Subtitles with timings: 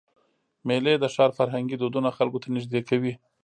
[0.67, 3.13] میلې د ښار فرهنګي دودونه خلکو ته نږدې کوي.